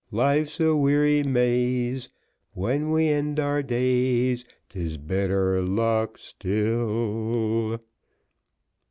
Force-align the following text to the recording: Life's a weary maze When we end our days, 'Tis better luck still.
Life's 0.09 0.59
a 0.59 0.75
weary 0.75 1.21
maze 1.21 2.09
When 2.53 2.89
we 2.89 3.09
end 3.09 3.39
our 3.39 3.61
days, 3.61 4.43
'Tis 4.69 4.97
better 4.97 5.61
luck 5.61 6.17
still. 6.17 7.79